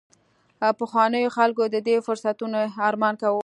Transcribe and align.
پخوانیو 0.79 1.33
خلکو 1.37 1.63
د 1.69 1.75
دې 1.87 1.95
فرصتونو 2.07 2.57
ارمان 2.87 3.13
کاوه 3.21 3.39